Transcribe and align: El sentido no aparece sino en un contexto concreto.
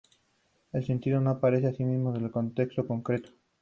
El 0.73 0.83
sentido 0.83 1.21
no 1.21 1.29
aparece 1.29 1.75
sino 1.75 1.91
en 1.93 2.07
un 2.23 2.29
contexto 2.29 2.87
concreto. 2.87 3.29